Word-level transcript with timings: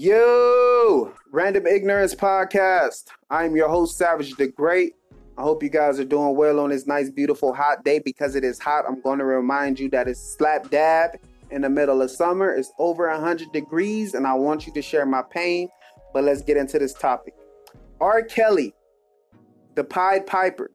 Yo, 0.00 1.12
Random 1.32 1.66
Ignorance 1.66 2.14
Podcast. 2.14 3.06
I'm 3.30 3.56
your 3.56 3.68
host, 3.68 3.98
Savage 3.98 4.32
the 4.36 4.46
Great. 4.46 4.94
I 5.36 5.42
hope 5.42 5.60
you 5.60 5.68
guys 5.68 5.98
are 5.98 6.04
doing 6.04 6.36
well 6.36 6.60
on 6.60 6.70
this 6.70 6.86
nice, 6.86 7.10
beautiful, 7.10 7.52
hot 7.52 7.82
day. 7.82 7.98
Because 7.98 8.36
it 8.36 8.44
is 8.44 8.60
hot, 8.60 8.84
I'm 8.86 9.00
going 9.00 9.18
to 9.18 9.24
remind 9.24 9.80
you 9.80 9.90
that 9.90 10.06
it's 10.06 10.20
slap 10.20 10.70
dab 10.70 11.18
in 11.50 11.62
the 11.62 11.68
middle 11.68 12.00
of 12.00 12.12
summer. 12.12 12.54
It's 12.54 12.70
over 12.78 13.10
100 13.10 13.50
degrees, 13.50 14.14
and 14.14 14.24
I 14.24 14.34
want 14.34 14.68
you 14.68 14.72
to 14.74 14.82
share 14.82 15.04
my 15.04 15.22
pain. 15.22 15.68
But 16.14 16.22
let's 16.22 16.42
get 16.42 16.56
into 16.56 16.78
this 16.78 16.94
topic. 16.94 17.34
R. 18.00 18.22
Kelly, 18.22 18.76
the 19.74 19.82
Pied 19.82 20.28
Piper, 20.28 20.70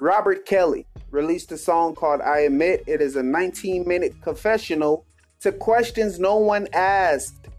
Robert 0.00 0.46
Kelly, 0.46 0.84
released 1.12 1.52
a 1.52 1.56
song 1.56 1.94
called 1.94 2.22
I 2.22 2.40
Admit. 2.40 2.82
It 2.88 3.00
is 3.00 3.14
a 3.14 3.22
19 3.22 3.86
minute 3.86 4.20
confessional 4.20 5.06
to 5.42 5.52
questions 5.52 6.18
no 6.18 6.38
one 6.38 6.66
asked. 6.72 7.50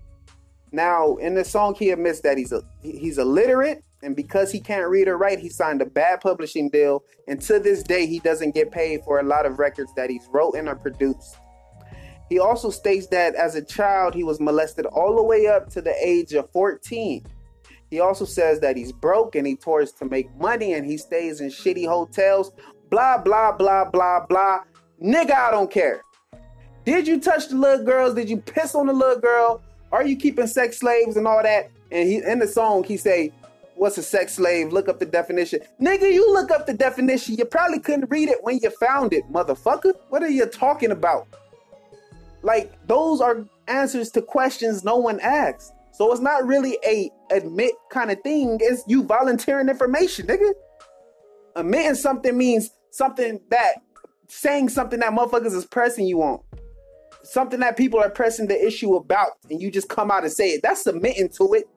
Now, 0.71 1.15
in 1.15 1.36
the 1.36 1.45
song, 1.45 1.75
he 1.75 1.92
admits 1.92 2.21
that 2.21 2.37
he's 2.37 2.51
a 2.51 2.61
he's 2.82 3.18
illiterate, 3.18 3.83
and 4.04 4.15
because 4.15 4.51
he 4.51 4.60
can't 4.60 4.89
read 4.89 5.07
or 5.07 5.18
write, 5.18 5.39
he 5.39 5.50
signed 5.50 5.82
a 5.82 5.86
bad 5.86 6.21
publishing 6.21 6.69
deal. 6.69 7.04
And 7.28 7.42
to 7.42 7.59
this 7.59 7.83
day, 7.83 8.05
he 8.05 8.19
doesn't 8.19 8.54
get 8.54 8.71
paid 8.71 9.01
for 9.04 9.19
a 9.19 9.23
lot 9.23 9.45
of 9.45 9.59
records 9.59 9.92
that 9.95 10.09
he's 10.09 10.28
written 10.32 10.68
or 10.68 10.75
produced. 10.75 11.37
He 12.29 12.39
also 12.39 12.69
states 12.69 13.07
that 13.07 13.36
as 13.36 13.56
a 13.56 13.64
child, 13.64 14.14
he 14.14 14.23
was 14.23 14.39
molested 14.39 14.86
all 14.86 15.15
the 15.15 15.23
way 15.23 15.47
up 15.47 15.69
to 15.69 15.82
the 15.82 15.95
age 16.06 16.33
of 16.33 16.51
14. 16.51 17.25
He 17.89 18.00
also 18.01 18.25
says 18.25 18.59
that 18.59 18.75
he's 18.75 18.92
broke 18.92 19.36
and 19.36 19.47
he 19.47 19.56
tours 19.56 19.93
to 19.93 20.06
make 20.06 20.36
money 20.36 20.73
and 20.73 20.86
he 20.86 20.97
stays 20.97 21.39
in 21.39 21.47
shitty 21.47 21.87
hotels. 21.87 22.51
Blah, 22.89 23.20
blah, 23.20 23.54
blah, 23.54 23.86
blah, 23.89 24.25
blah. 24.25 24.59
Nigga, 25.01 25.31
I 25.31 25.51
don't 25.51 25.71
care. 25.71 26.01
Did 26.84 27.07
you 27.07 27.20
touch 27.20 27.47
the 27.47 27.56
little 27.56 27.86
girls? 27.86 28.14
Did 28.14 28.29
you 28.29 28.37
piss 28.37 28.75
on 28.75 28.87
the 28.87 28.93
little 28.93 29.20
girl? 29.20 29.61
Are 29.97 30.06
you 30.06 30.15
keeping 30.15 30.46
sex 30.46 30.78
slaves 30.78 31.18
and 31.18 31.28
all 31.28 31.42
that? 31.42 31.71
And 31.92 32.08
he 32.08 32.17
in 32.17 32.38
the 32.38 32.47
song 32.47 32.83
he 32.83 32.97
say, 32.97 33.33
"What's 33.73 33.98
a 33.98 34.03
sex 34.03 34.36
slave? 34.36 34.72
Look 34.72 34.88
up 34.88 35.00
the 35.00 35.08
definition." 35.08 35.62
Nigga, 35.81 36.14
you 36.14 36.31
look 36.31 36.52
up 36.52 36.67
the 36.67 36.73
definition. 36.76 37.34
You 37.34 37.45
probably 37.45 37.80
couldn't 37.80 38.08
read 38.12 38.30
it 38.30 38.44
when 38.44 38.59
you 38.62 38.70
found 38.70 39.12
it, 39.12 39.23
motherfucker. 39.31 39.95
What 40.09 40.22
are 40.22 40.30
you 40.30 40.45
talking 40.45 40.92
about? 40.92 41.25
Like 42.44 42.72
those 42.86 43.22
are 43.22 43.44
answers 43.68 44.12
to 44.12 44.22
questions 44.22 44.84
no 44.84 44.98
one 44.98 45.20
asked. 45.20 45.73
So 45.94 46.12
it's 46.12 46.22
not 46.22 46.45
really 46.45 46.78
a 46.86 47.09
admit 47.31 47.72
kind 47.90 48.12
of 48.12 48.22
thing. 48.22 48.59
It's 48.62 48.84
you 48.86 49.02
volunteering 49.03 49.68
information, 49.68 50.28
nigga. 50.28 50.53
Admitting 51.56 51.95
something 51.95 52.38
means 52.38 52.70
something 52.92 53.40
that 53.50 53.81
saying 54.28 54.70
something 54.70 55.00
that 55.00 55.12
motherfuckers 55.12 55.56
is 55.56 55.66
pressing 55.66 56.06
you 56.06 56.22
on 56.22 56.40
something 57.28 57.59
that 57.59 57.78
people 57.78 58.00
are 58.00 58.09
pressing 58.09 58.47
the 58.47 58.66
issue 58.66 58.95
about 58.95 59.31
and 59.50 59.61
you 59.61 59.70
just 59.70 59.89
come 59.89 60.11
out 60.11 60.23
and 60.23 60.31
say 60.31 60.50
it. 60.50 60.61
That's 60.64 60.83
submitting 60.83 61.30
to 61.30 61.53
it. 61.53 61.69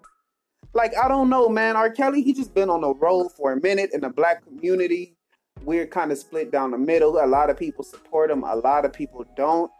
Like, 0.72 0.92
I 0.96 1.08
don't 1.08 1.28
know, 1.28 1.48
man. 1.48 1.76
R. 1.76 1.90
Kelly, 1.90 2.22
he 2.22 2.32
just 2.32 2.54
been 2.54 2.70
on 2.70 2.82
the 2.82 2.94
road 2.94 3.30
for 3.36 3.52
a 3.52 3.60
minute 3.60 3.90
in 3.92 4.00
the 4.00 4.08
black 4.08 4.44
community. 4.44 5.16
We're 5.64 5.86
kind 5.86 6.12
of 6.12 6.18
split 6.18 6.52
down 6.52 6.70
the 6.70 6.78
middle. 6.78 7.18
A 7.22 7.26
lot 7.26 7.50
of 7.50 7.58
people 7.58 7.84
support 7.84 8.30
him, 8.30 8.44
a 8.44 8.54
lot 8.54 8.84
of 8.84 8.92
people 8.92 9.24
don't. 9.36 9.70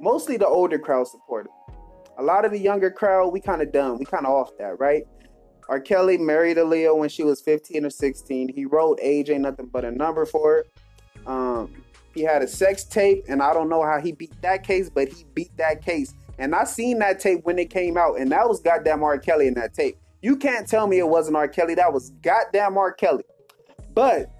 Mostly 0.00 0.36
the 0.36 0.46
older 0.46 0.78
crowd 0.78 1.06
support 1.06 1.46
him. 1.46 1.74
A 2.18 2.22
lot 2.22 2.44
of 2.44 2.50
the 2.50 2.58
younger 2.58 2.90
crowd, 2.90 3.28
we 3.28 3.40
kind 3.40 3.62
of 3.62 3.72
done. 3.72 3.98
We 3.98 4.04
kind 4.04 4.26
of 4.26 4.32
off 4.32 4.50
that, 4.58 4.78
right? 4.80 5.04
R. 5.68 5.80
Kelly 5.80 6.18
married 6.18 6.56
Aaliyah 6.56 6.96
when 6.96 7.08
she 7.08 7.22
was 7.22 7.40
15 7.40 7.86
or 7.86 7.90
16. 7.90 8.48
He 8.52 8.64
wrote 8.64 8.98
Age 9.00 9.30
Ain't 9.30 9.42
Nothing 9.42 9.66
But 9.66 9.84
a 9.84 9.90
Number 9.90 10.26
for 10.26 10.64
her. 11.26 11.32
Um, 11.32 11.84
he 12.14 12.22
had 12.22 12.42
a 12.42 12.48
sex 12.48 12.84
tape, 12.84 13.24
and 13.28 13.42
I 13.42 13.52
don't 13.54 13.68
know 13.68 13.82
how 13.82 14.00
he 14.00 14.12
beat 14.12 14.40
that 14.42 14.64
case, 14.64 14.90
but 14.90 15.08
he 15.08 15.24
beat 15.34 15.56
that 15.56 15.84
case. 15.84 16.14
And 16.38 16.54
I 16.54 16.64
seen 16.64 16.98
that 17.00 17.20
tape 17.20 17.44
when 17.44 17.58
it 17.58 17.70
came 17.70 17.96
out, 17.96 18.18
and 18.18 18.32
that 18.32 18.48
was 18.48 18.60
goddamn 18.60 19.02
R. 19.02 19.18
Kelly 19.18 19.46
in 19.46 19.54
that 19.54 19.74
tape. 19.74 19.98
You 20.22 20.36
can't 20.36 20.66
tell 20.66 20.86
me 20.86 20.98
it 20.98 21.08
wasn't 21.08 21.36
R. 21.36 21.48
Kelly. 21.48 21.74
That 21.74 21.92
was 21.92 22.10
goddamn 22.22 22.76
R. 22.76 22.92
Kelly. 22.92 23.24
But 23.94 24.30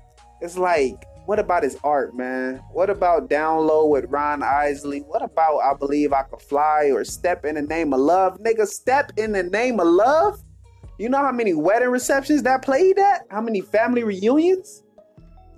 it's 0.40 0.56
like, 0.56 1.04
what 1.26 1.38
about 1.38 1.62
his 1.62 1.76
art, 1.84 2.16
man? 2.16 2.56
What 2.72 2.90
about 2.90 3.28
Down 3.28 3.66
Low 3.66 3.86
with 3.86 4.06
Ron 4.08 4.42
Isley? 4.42 5.00
What 5.00 5.22
about 5.22 5.58
I 5.58 5.74
Believe 5.74 6.12
I 6.12 6.22
Could 6.22 6.42
Fly 6.42 6.90
or 6.92 7.04
Step 7.04 7.44
in 7.44 7.54
the 7.54 7.62
Name 7.62 7.92
of 7.92 8.00
Love? 8.00 8.38
Nigga, 8.40 8.66
Step 8.66 9.12
in 9.16 9.32
the 9.32 9.42
Name 9.42 9.78
of 9.78 9.86
Love? 9.86 10.42
You 10.98 11.08
know 11.08 11.18
how 11.18 11.32
many 11.32 11.54
wedding 11.54 11.88
receptions 11.88 12.42
that 12.42 12.62
played 12.62 12.98
at? 12.98 13.26
How 13.30 13.40
many 13.40 13.60
family 13.60 14.04
reunions? 14.04 14.82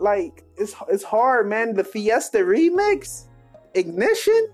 Like 0.02 0.44
it's 0.56 0.74
it's 0.88 1.04
hard, 1.04 1.48
man. 1.48 1.74
The 1.74 1.84
Fiesta 1.84 2.38
remix, 2.38 3.26
Ignition, 3.74 4.48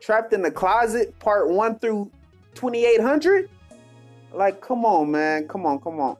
Trapped 0.00 0.32
in 0.32 0.42
the 0.42 0.50
Closet, 0.50 1.18
part 1.20 1.48
one 1.48 1.78
through 1.78 2.10
twenty 2.54 2.84
eight 2.84 3.00
hundred. 3.00 3.48
Like, 4.32 4.60
come 4.60 4.84
on, 4.84 5.10
man, 5.10 5.48
come 5.48 5.64
on, 5.64 5.80
come 5.80 6.00
on. 6.00 6.16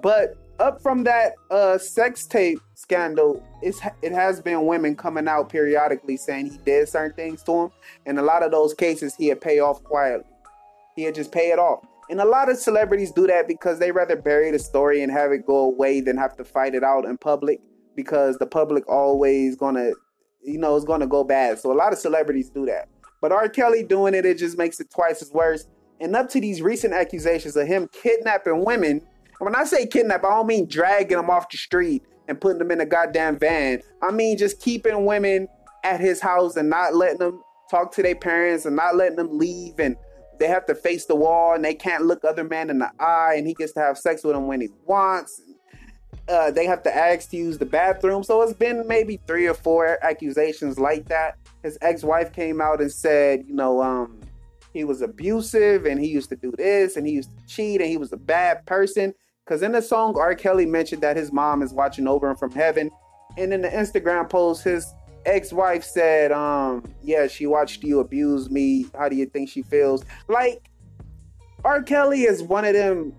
But 0.00 0.36
up 0.58 0.80
from 0.80 1.04
that 1.04 1.34
uh 1.50 1.78
sex 1.78 2.26
tape 2.26 2.60
scandal, 2.74 3.42
it's 3.62 3.80
it 4.02 4.12
has 4.12 4.40
been 4.40 4.64
women 4.66 4.96
coming 4.96 5.28
out 5.28 5.48
periodically 5.48 6.16
saying 6.16 6.50
he 6.50 6.58
did 6.58 6.88
certain 6.88 7.14
things 7.14 7.42
to 7.44 7.64
him, 7.64 7.70
and 8.06 8.18
a 8.18 8.22
lot 8.22 8.42
of 8.42 8.50
those 8.50 8.72
cases 8.74 9.14
he 9.14 9.26
had 9.26 9.40
pay 9.40 9.58
off 9.58 9.82
quietly. 9.82 10.24
He 10.96 11.02
had 11.02 11.14
just 11.14 11.32
pay 11.32 11.50
it 11.50 11.58
off. 11.58 11.84
And 12.10 12.20
a 12.22 12.24
lot 12.24 12.50
of 12.50 12.56
celebrities 12.56 13.12
do 13.12 13.26
that 13.26 13.46
because 13.46 13.78
they 13.78 13.92
rather 13.92 14.16
bury 14.16 14.50
the 14.50 14.58
story 14.58 15.02
and 15.02 15.12
have 15.12 15.30
it 15.30 15.46
go 15.46 15.58
away 15.58 16.00
than 16.00 16.16
have 16.16 16.36
to 16.38 16.44
fight 16.44 16.74
it 16.74 16.82
out 16.82 17.04
in 17.04 17.18
public 17.18 17.60
because 17.96 18.38
the 18.38 18.46
public 18.46 18.88
always 18.88 19.56
gonna, 19.56 19.90
you 20.42 20.58
know, 20.58 20.76
it's 20.76 20.84
gonna 20.84 21.06
go 21.06 21.24
bad. 21.24 21.58
So 21.58 21.72
a 21.72 21.74
lot 21.74 21.92
of 21.92 21.98
celebrities 21.98 22.50
do 22.50 22.66
that. 22.66 22.88
But 23.20 23.32
R. 23.32 23.48
Kelly 23.48 23.82
doing 23.82 24.14
it, 24.14 24.24
it 24.24 24.38
just 24.38 24.56
makes 24.56 24.80
it 24.80 24.90
twice 24.94 25.22
as 25.22 25.32
worse. 25.32 25.66
And 26.00 26.14
up 26.14 26.28
to 26.30 26.40
these 26.40 26.62
recent 26.62 26.94
accusations 26.94 27.56
of 27.56 27.66
him 27.66 27.88
kidnapping 27.92 28.64
women, 28.64 29.02
and 29.40 29.46
when 29.46 29.56
I 29.56 29.64
say 29.64 29.86
kidnap, 29.86 30.24
I 30.24 30.30
don't 30.30 30.46
mean 30.46 30.68
dragging 30.68 31.16
them 31.16 31.30
off 31.30 31.48
the 31.50 31.56
street 31.56 32.02
and 32.28 32.40
putting 32.40 32.58
them 32.58 32.70
in 32.70 32.80
a 32.80 32.86
goddamn 32.86 33.38
van. 33.38 33.80
I 34.02 34.10
mean 34.10 34.38
just 34.38 34.60
keeping 34.60 35.06
women 35.06 35.48
at 35.84 36.00
his 36.00 36.20
house 36.20 36.56
and 36.56 36.68
not 36.68 36.94
letting 36.94 37.18
them 37.18 37.42
talk 37.70 37.92
to 37.94 38.02
their 38.02 38.14
parents 38.14 38.66
and 38.66 38.76
not 38.76 38.96
letting 38.96 39.16
them 39.16 39.36
leave 39.36 39.78
and 39.78 39.96
they 40.38 40.46
have 40.46 40.66
to 40.66 40.74
face 40.74 41.06
the 41.06 41.14
wall 41.14 41.54
and 41.54 41.64
they 41.64 41.74
can't 41.74 42.04
look 42.04 42.24
other 42.24 42.44
man 42.44 42.70
in 42.70 42.78
the 42.78 42.90
eye 43.00 43.34
and 43.36 43.46
he 43.46 43.54
gets 43.54 43.72
to 43.72 43.80
have 43.80 43.98
sex 43.98 44.22
with 44.22 44.34
them 44.34 44.46
when 44.46 44.60
he 44.60 44.68
wants 44.86 45.40
uh, 46.28 46.50
they 46.50 46.66
have 46.66 46.82
to 46.82 46.94
ask 46.94 47.30
to 47.30 47.36
use 47.36 47.58
the 47.58 47.66
bathroom. 47.66 48.22
So 48.22 48.42
it's 48.42 48.52
been 48.52 48.86
maybe 48.86 49.18
three 49.26 49.46
or 49.46 49.54
four 49.54 49.98
accusations 50.04 50.78
like 50.78 51.06
that. 51.06 51.36
His 51.62 51.78
ex-wife 51.80 52.32
came 52.32 52.60
out 52.60 52.80
and 52.80 52.92
said, 52.92 53.44
you 53.46 53.54
know, 53.54 53.82
um, 53.82 54.20
he 54.72 54.84
was 54.84 55.02
abusive 55.02 55.86
and 55.86 56.00
he 56.00 56.08
used 56.08 56.28
to 56.28 56.36
do 56.36 56.52
this 56.56 56.96
and 56.96 57.06
he 57.06 57.12
used 57.12 57.30
to 57.36 57.46
cheat 57.46 57.80
and 57.80 57.90
he 57.90 57.96
was 57.96 58.12
a 58.12 58.16
bad 58.16 58.64
person. 58.66 59.14
Because 59.44 59.62
in 59.62 59.72
the 59.72 59.80
song, 59.80 60.16
R. 60.18 60.34
Kelly 60.34 60.66
mentioned 60.66 61.02
that 61.02 61.16
his 61.16 61.32
mom 61.32 61.62
is 61.62 61.72
watching 61.72 62.06
over 62.06 62.28
him 62.30 62.36
from 62.36 62.52
heaven. 62.52 62.90
And 63.36 63.52
in 63.52 63.62
the 63.62 63.68
Instagram 63.68 64.28
post, 64.28 64.62
his 64.62 64.94
ex-wife 65.24 65.84
said, 65.84 66.32
um, 66.32 66.84
yeah, 67.02 67.26
she 67.26 67.46
watched 67.46 67.82
you 67.82 68.00
abuse 68.00 68.50
me. 68.50 68.86
How 68.96 69.08
do 69.08 69.16
you 69.16 69.26
think 69.26 69.48
she 69.48 69.62
feels? 69.62 70.04
Like, 70.28 70.70
R. 71.64 71.82
Kelly 71.82 72.22
is 72.22 72.42
one 72.42 72.64
of 72.64 72.74
them 72.74 73.14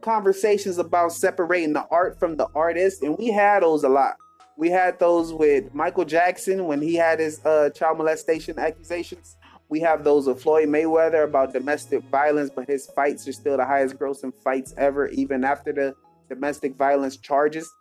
conversations 0.00 0.78
about 0.78 1.12
separating 1.12 1.72
the 1.72 1.86
art 1.90 2.18
from 2.18 2.36
the 2.36 2.46
artist, 2.54 3.02
and 3.02 3.16
we 3.18 3.28
had 3.28 3.62
those 3.62 3.84
a 3.84 3.88
lot. 3.88 4.16
We 4.56 4.70
had 4.70 4.98
those 4.98 5.32
with 5.32 5.72
Michael 5.72 6.04
Jackson 6.04 6.66
when 6.66 6.82
he 6.82 6.94
had 6.94 7.20
his 7.20 7.44
uh, 7.44 7.70
child 7.70 7.98
molestation 7.98 8.58
accusations. 8.58 9.36
We 9.68 9.80
have 9.80 10.02
those 10.02 10.26
with 10.26 10.42
Floyd 10.42 10.68
Mayweather 10.68 11.24
about 11.24 11.52
domestic 11.52 12.02
violence, 12.04 12.50
but 12.54 12.66
his 12.66 12.86
fights 12.86 13.28
are 13.28 13.32
still 13.32 13.56
the 13.56 13.64
highest 13.64 13.96
grossing 13.98 14.32
fights 14.42 14.74
ever, 14.76 15.08
even 15.08 15.44
after 15.44 15.72
the 15.72 15.94
domestic 16.28 16.74
violence 16.76 17.16
charges. 17.16 17.72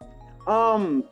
Um, 0.45 1.05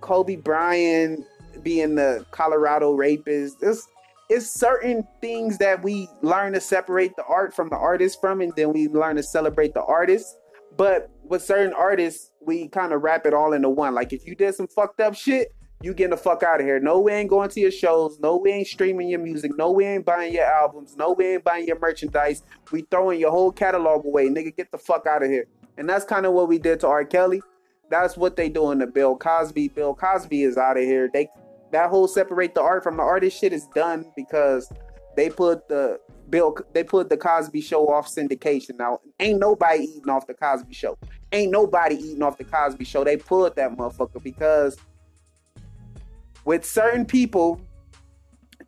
Kobe 0.00 0.36
Bryant 0.36 1.24
being 1.62 1.94
the 1.94 2.26
Colorado 2.30 2.92
rapist. 2.92 3.60
There's 3.60 3.86
it's 4.30 4.48
certain 4.48 5.04
things 5.20 5.58
that 5.58 5.82
we 5.82 6.08
learn 6.22 6.52
to 6.52 6.60
separate 6.60 7.16
the 7.16 7.24
art 7.24 7.52
from 7.52 7.68
the 7.68 7.76
artist 7.76 8.20
from, 8.20 8.40
and 8.40 8.52
then 8.54 8.72
we 8.72 8.86
learn 8.86 9.16
to 9.16 9.24
celebrate 9.24 9.74
the 9.74 9.82
artist. 9.82 10.36
But 10.80 11.10
with 11.22 11.42
certain 11.42 11.74
artists, 11.74 12.32
we 12.40 12.66
kind 12.66 12.94
of 12.94 13.02
wrap 13.02 13.26
it 13.26 13.34
all 13.34 13.52
into 13.52 13.68
one. 13.68 13.94
Like 13.94 14.14
if 14.14 14.26
you 14.26 14.34
did 14.34 14.54
some 14.54 14.66
fucked 14.66 14.98
up 14.98 15.14
shit, 15.14 15.54
you 15.82 15.92
getting 15.92 16.12
the 16.12 16.16
fuck 16.16 16.42
out 16.42 16.58
of 16.58 16.64
here. 16.64 16.80
No, 16.80 17.00
we 17.00 17.12
ain't 17.12 17.28
going 17.28 17.50
to 17.50 17.60
your 17.60 17.70
shows. 17.70 18.18
No, 18.18 18.38
we 18.38 18.50
ain't 18.50 18.66
streaming 18.66 19.10
your 19.10 19.20
music. 19.20 19.52
No, 19.58 19.72
we 19.72 19.84
ain't 19.84 20.06
buying 20.06 20.32
your 20.32 20.46
albums. 20.46 20.96
No, 20.96 21.12
we 21.12 21.34
ain't 21.34 21.44
buying 21.44 21.66
your 21.66 21.78
merchandise. 21.78 22.44
We 22.72 22.86
throwing 22.90 23.20
your 23.20 23.30
whole 23.30 23.52
catalog 23.52 24.06
away. 24.06 24.30
Nigga, 24.30 24.56
get 24.56 24.72
the 24.72 24.78
fuck 24.78 25.06
out 25.06 25.22
of 25.22 25.28
here. 25.28 25.44
And 25.76 25.86
that's 25.86 26.06
kind 26.06 26.24
of 26.24 26.32
what 26.32 26.48
we 26.48 26.58
did 26.58 26.80
to 26.80 26.86
R. 26.86 27.04
Kelly. 27.04 27.42
That's 27.90 28.16
what 28.16 28.36
they 28.36 28.48
doing 28.48 28.78
to 28.78 28.86
Bill 28.86 29.18
Cosby. 29.18 29.68
Bill 29.68 29.94
Cosby 29.94 30.44
is 30.44 30.56
out 30.56 30.78
of 30.78 30.84
here. 30.84 31.10
They 31.12 31.28
that 31.72 31.90
whole 31.90 32.08
separate 32.08 32.54
the 32.54 32.62
art 32.62 32.84
from 32.84 32.96
the 32.96 33.02
artist 33.02 33.38
shit 33.38 33.52
is 33.52 33.66
done 33.74 34.10
because 34.16 34.72
they 35.16 35.30
put 35.30 35.68
the 35.68 36.00
Bill 36.28 36.56
they 36.72 36.84
put 36.84 37.08
the 37.08 37.16
Cosby 37.16 37.60
Show 37.60 37.88
off 37.88 38.08
syndication. 38.08 38.78
Now 38.78 39.00
ain't 39.18 39.40
nobody 39.40 39.84
eating 39.84 40.08
off 40.08 40.26
the 40.26 40.34
Cosby 40.34 40.72
Show. 40.72 40.96
Ain't 41.32 41.50
nobody 41.50 41.96
eating 41.96 42.22
off 42.22 42.38
the 42.38 42.44
Cosby 42.44 42.84
Show. 42.84 43.04
They 43.04 43.16
pulled 43.16 43.56
that 43.56 43.76
motherfucker 43.76 44.22
because 44.22 44.76
with 46.44 46.64
certain 46.64 47.04
people, 47.04 47.60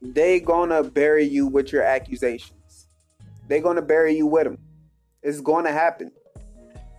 they 0.01 0.41
gonna 0.41 0.83
bury 0.83 1.25
you 1.25 1.47
with 1.47 1.73
your 1.73 1.83
accusations. 1.83 2.89
they're 3.49 3.61
gonna 3.61 3.83
bury 3.83 4.17
you 4.17 4.27
with 4.27 4.45
them. 4.45 4.59
It's 5.23 5.41
gonna 5.41 5.73
happen. 5.73 6.11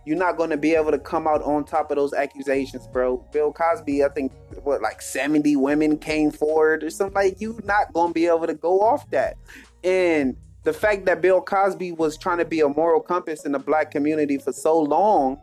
You're 0.06 0.18
not 0.18 0.36
gonna 0.36 0.56
be 0.56 0.74
able 0.74 0.90
to 0.90 0.98
come 0.98 1.26
out 1.26 1.42
on 1.42 1.64
top 1.64 1.90
of 1.90 1.96
those 1.96 2.12
accusations, 2.12 2.86
bro. 2.88 3.18
Bill 3.32 3.52
Cosby, 3.52 4.04
I 4.04 4.08
think 4.08 4.32
what 4.62 4.82
like 4.82 5.00
70 5.00 5.56
women 5.56 5.98
came 5.98 6.30
forward 6.30 6.84
or 6.84 6.90
something 6.90 7.14
like 7.14 7.40
you 7.40 7.58
not 7.64 7.92
gonna 7.92 8.12
be 8.12 8.26
able 8.26 8.46
to 8.46 8.54
go 8.54 8.80
off 8.80 9.08
that. 9.10 9.36
And 9.82 10.36
the 10.64 10.72
fact 10.72 11.06
that 11.06 11.20
Bill 11.20 11.40
Cosby 11.40 11.92
was 11.92 12.16
trying 12.16 12.38
to 12.38 12.44
be 12.44 12.60
a 12.60 12.68
moral 12.68 13.00
compass 13.00 13.44
in 13.44 13.52
the 13.52 13.58
black 13.58 13.90
community 13.90 14.38
for 14.38 14.52
so 14.52 14.78
long 14.78 15.38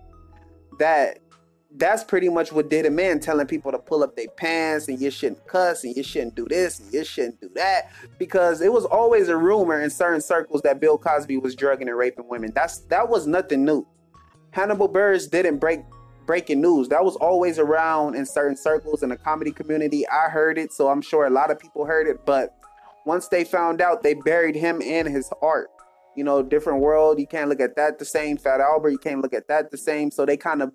that 0.79 1.19
that's 1.77 2.03
pretty 2.03 2.27
much 2.27 2.51
what 2.51 2.69
did 2.69 2.85
a 2.85 2.89
man 2.89 3.19
telling 3.19 3.47
people 3.47 3.71
to 3.71 3.79
pull 3.79 4.03
up 4.03 4.15
their 4.15 4.27
pants 4.35 4.87
and 4.87 4.99
you 4.99 5.09
shouldn't 5.09 5.45
cuss 5.47 5.83
and 5.83 5.95
you 5.95 6.03
shouldn't 6.03 6.35
do 6.35 6.45
this 6.49 6.79
and 6.79 6.93
you 6.93 7.03
shouldn't 7.03 7.39
do 7.39 7.49
that 7.55 7.89
because 8.17 8.61
it 8.61 8.71
was 8.71 8.83
always 8.85 9.29
a 9.29 9.37
rumor 9.37 9.79
in 9.81 9.89
certain 9.89 10.21
circles 10.21 10.61
that 10.63 10.81
Bill 10.81 10.97
Cosby 10.97 11.37
was 11.37 11.55
drugging 11.55 11.87
and 11.87 11.97
raping 11.97 12.27
women. 12.27 12.51
That's 12.53 12.79
that 12.89 13.07
was 13.07 13.25
nothing 13.25 13.63
new. 13.63 13.87
Hannibal 14.51 14.89
Buress 14.89 15.29
didn't 15.29 15.57
break 15.57 15.81
breaking 16.25 16.61
news. 16.61 16.87
That 16.89 17.03
was 17.03 17.15
always 17.15 17.57
around 17.57 18.15
in 18.15 18.25
certain 18.25 18.55
circles 18.55 19.03
in 19.03 19.09
the 19.09 19.17
comedy 19.17 19.51
community. 19.51 20.07
I 20.07 20.29
heard 20.29 20.57
it, 20.57 20.71
so 20.71 20.87
I'm 20.87 21.01
sure 21.01 21.25
a 21.25 21.29
lot 21.29 21.51
of 21.51 21.59
people 21.59 21.85
heard 21.85 22.07
it, 22.07 22.25
but 22.25 22.55
once 23.05 23.27
they 23.27 23.43
found 23.43 23.81
out, 23.81 24.03
they 24.03 24.13
buried 24.13 24.55
him 24.55 24.81
and 24.81 25.07
his 25.07 25.31
art. 25.41 25.69
You 26.15 26.23
know, 26.23 26.43
different 26.43 26.79
world. 26.79 27.19
You 27.19 27.27
can't 27.27 27.49
look 27.49 27.61
at 27.61 27.75
that 27.77 27.97
the 27.97 28.05
same. 28.05 28.37
Fat 28.37 28.59
Albert, 28.59 28.91
you 28.91 28.97
can't 28.97 29.21
look 29.21 29.33
at 29.33 29.47
that 29.47 29.71
the 29.71 29.77
same. 29.77 30.11
So 30.11 30.25
they 30.25 30.37
kind 30.37 30.61
of 30.61 30.71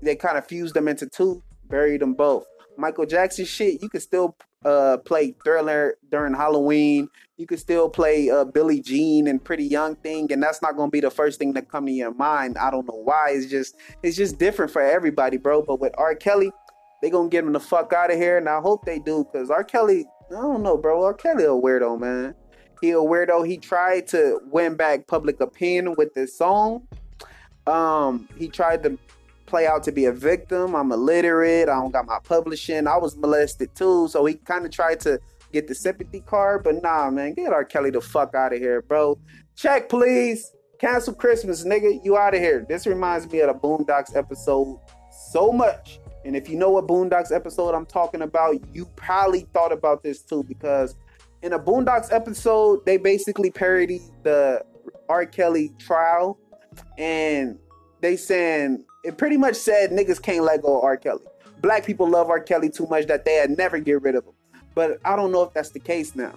they 0.00 0.16
kind 0.16 0.38
of 0.38 0.46
fused 0.46 0.74
them 0.74 0.88
into 0.88 1.06
two, 1.06 1.42
buried 1.72 2.02
them 2.02 2.12
both. 2.12 2.44
Michael 2.76 3.06
Jackson 3.06 3.44
shit, 3.44 3.82
you 3.82 3.88
could 3.88 4.02
still 4.02 4.36
uh, 4.64 4.98
play 4.98 5.34
Thriller 5.42 5.96
during 6.10 6.34
Halloween. 6.34 7.08
You 7.38 7.46
could 7.46 7.58
still 7.58 7.88
play 7.88 8.30
uh, 8.30 8.44
Billie 8.44 8.80
Jean 8.80 9.26
and 9.26 9.42
Pretty 9.42 9.64
Young 9.64 9.96
Thing, 9.96 10.30
and 10.30 10.42
that's 10.42 10.62
not 10.62 10.76
gonna 10.76 10.90
be 10.90 11.00
the 11.00 11.10
first 11.10 11.38
thing 11.38 11.54
that 11.54 11.68
come 11.68 11.86
to 11.86 11.92
your 11.92 12.14
mind. 12.14 12.56
I 12.58 12.70
don't 12.70 12.86
know 12.86 13.02
why. 13.02 13.30
It's 13.30 13.46
just 13.46 13.76
it's 14.02 14.16
just 14.16 14.38
different 14.38 14.70
for 14.70 14.82
everybody, 14.82 15.38
bro. 15.38 15.62
But 15.62 15.80
with 15.80 15.94
R. 15.98 16.14
Kelly, 16.14 16.52
they 17.00 17.10
gonna 17.10 17.28
get 17.28 17.44
him 17.44 17.52
the 17.52 17.60
fuck 17.60 17.92
out 17.92 18.12
of 18.12 18.16
here, 18.16 18.36
and 18.36 18.48
I 18.48 18.60
hope 18.60 18.84
they 18.84 18.98
do, 18.98 19.24
cause 19.32 19.50
R. 19.50 19.64
Kelly, 19.64 20.06
I 20.30 20.34
don't 20.34 20.62
know, 20.62 20.76
bro. 20.76 21.02
R. 21.02 21.14
Kelly 21.14 21.44
a 21.44 21.48
weirdo, 21.48 21.98
man. 21.98 22.34
He 22.80 22.90
a 22.90 22.96
weirdo. 22.96 23.46
He 23.46 23.56
tried 23.58 24.06
to 24.08 24.40
win 24.50 24.76
back 24.76 25.06
public 25.06 25.40
opinion 25.40 25.94
with 25.96 26.14
this 26.14 26.36
song. 26.36 26.86
Um, 27.66 28.28
he 28.36 28.48
tried 28.48 28.82
to 28.82 28.98
play 29.52 29.66
out 29.66 29.82
to 29.82 29.92
be 29.92 30.06
a 30.06 30.12
victim. 30.12 30.74
I'm 30.74 30.90
illiterate. 30.92 31.68
I 31.68 31.74
don't 31.74 31.90
got 31.90 32.06
my 32.06 32.18
publishing. 32.24 32.86
I 32.86 32.96
was 32.96 33.18
molested 33.18 33.74
too. 33.74 34.08
So 34.08 34.24
he 34.24 34.36
kind 34.36 34.64
of 34.64 34.70
tried 34.70 34.98
to 35.00 35.20
get 35.52 35.68
the 35.68 35.74
sympathy 35.74 36.20
card, 36.20 36.64
but 36.64 36.82
nah, 36.82 37.10
man, 37.10 37.34
get 37.34 37.52
R. 37.52 37.62
Kelly 37.62 37.90
the 37.90 38.00
fuck 38.00 38.34
out 38.34 38.54
of 38.54 38.58
here, 38.58 38.80
bro. 38.80 39.18
Check, 39.54 39.90
please. 39.90 40.54
Cancel 40.78 41.12
Christmas, 41.12 41.66
nigga. 41.66 42.02
You 42.02 42.16
out 42.16 42.34
of 42.34 42.40
here. 42.40 42.64
This 42.66 42.86
reminds 42.86 43.30
me 43.30 43.40
of 43.40 43.48
the 43.48 43.68
Boondocks 43.68 44.16
episode 44.16 44.80
so 45.30 45.52
much. 45.52 46.00
And 46.24 46.34
if 46.34 46.48
you 46.48 46.56
know 46.56 46.70
what 46.70 46.86
Boondocks 46.86 47.30
episode 47.30 47.74
I'm 47.74 47.84
talking 47.84 48.22
about, 48.22 48.56
you 48.72 48.86
probably 48.96 49.46
thought 49.52 49.70
about 49.70 50.02
this 50.02 50.22
too 50.22 50.44
because 50.44 50.96
in 51.42 51.52
a 51.52 51.58
Boondocks 51.58 52.10
episode, 52.10 52.86
they 52.86 52.96
basically 52.96 53.50
parody 53.50 54.00
the 54.22 54.64
R. 55.10 55.26
Kelly 55.26 55.74
trial 55.78 56.38
and 56.96 57.58
they 58.00 58.16
saying 58.16 58.86
it 59.02 59.18
pretty 59.18 59.36
much 59.36 59.56
said 59.56 59.90
niggas 59.90 60.20
can't 60.20 60.44
let 60.44 60.62
go 60.62 60.78
of 60.78 60.84
R. 60.84 60.96
Kelly. 60.96 61.24
Black 61.60 61.84
people 61.84 62.08
love 62.08 62.30
R. 62.30 62.40
Kelly 62.40 62.70
too 62.70 62.86
much 62.86 63.06
that 63.06 63.24
they 63.24 63.34
had 63.34 63.50
never 63.50 63.78
get 63.78 64.02
rid 64.02 64.14
of 64.14 64.24
him. 64.24 64.32
But 64.74 64.98
I 65.04 65.16
don't 65.16 65.32
know 65.32 65.42
if 65.42 65.52
that's 65.52 65.70
the 65.70 65.80
case 65.80 66.16
now. 66.16 66.34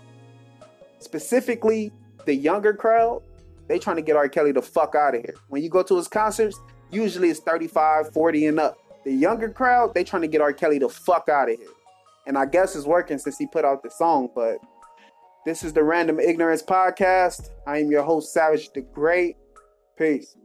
Specifically, 1.00 1.92
the 2.26 2.36
younger 2.36 2.74
crowd, 2.74 3.22
they 3.68 3.80
trying 3.80 3.96
to 3.96 4.02
get 4.02 4.16
R. 4.16 4.30
Kelly 4.30 4.52
the 4.52 4.62
fuck 4.62 4.96
out 4.96 5.16
of 5.16 5.22
here. 5.22 5.36
When 5.48 5.64
you 5.64 5.70
go 5.70 5.84
to 5.84 5.96
his 5.98 6.08
concerts, 6.08 6.60
usually 6.92 7.30
it's 7.30 7.40
35, 7.40 8.12
40 8.14 8.48
and 8.48 8.60
up. 8.60 8.78
The 9.04 9.14
younger 9.14 9.50
crowd, 9.50 9.94
they 9.94 10.04
trying 10.04 10.24
to 10.24 10.28
get 10.28 10.42
R. 10.42 10.54
Kelly 10.54 10.80
the 10.80 10.90
fuck 10.90 11.30
out 11.30 11.50
of 11.50 11.58
here. 11.58 11.68
And 12.28 12.38
I 12.38 12.46
guess 12.46 12.76
it's 12.76 12.86
working 12.86 13.20
since 13.20 13.38
he 13.38 13.46
put 13.46 13.66
out 13.66 13.84
the 13.84 13.92
song, 13.92 14.30
but 14.34 14.58
this 15.46 15.64
is 15.64 15.74
the 15.74 15.84
Random 15.84 16.20
Ignorance 16.20 16.64
Podcast. 16.64 17.52
I 17.68 17.78
am 17.78 17.92
your 17.92 18.02
host, 18.02 18.34
Savage 18.34 18.74
the 18.74 18.82
Great. 18.82 19.38
Peace. 19.96 20.36